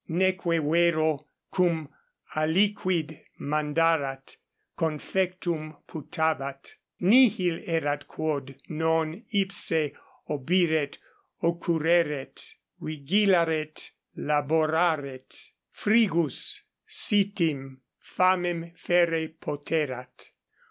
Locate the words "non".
8.69-9.21